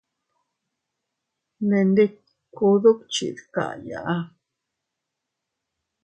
[1.67, 4.15] Nendikku dukchi dkayaa.